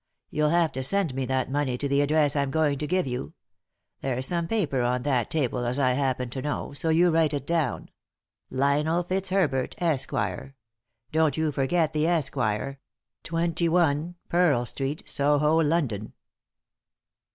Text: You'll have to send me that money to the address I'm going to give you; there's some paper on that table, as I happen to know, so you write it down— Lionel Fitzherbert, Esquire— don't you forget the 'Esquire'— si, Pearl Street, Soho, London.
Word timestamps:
You'll 0.31 0.49
have 0.49 0.71
to 0.71 0.81
send 0.83 1.13
me 1.13 1.25
that 1.27 1.51
money 1.51 1.77
to 1.77 1.87
the 1.87 2.01
address 2.01 2.35
I'm 2.35 2.49
going 2.49 2.79
to 2.79 2.87
give 2.87 3.05
you; 3.05 3.35
there's 3.99 4.25
some 4.25 4.47
paper 4.47 4.81
on 4.81 5.03
that 5.03 5.29
table, 5.29 5.63
as 5.63 5.77
I 5.77 5.91
happen 5.91 6.31
to 6.31 6.41
know, 6.41 6.73
so 6.73 6.89
you 6.89 7.11
write 7.11 7.35
it 7.35 7.45
down— 7.45 7.91
Lionel 8.49 9.03
Fitzherbert, 9.03 9.75
Esquire— 9.77 10.55
don't 11.11 11.37
you 11.37 11.51
forget 11.51 11.93
the 11.93 12.07
'Esquire'— 12.07 12.79
si, 13.23 13.69
Pearl 14.27 14.65
Street, 14.65 15.07
Soho, 15.07 15.57
London. 15.61 16.13